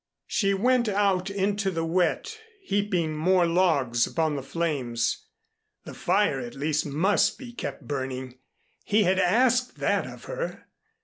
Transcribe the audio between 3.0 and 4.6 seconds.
more logs upon the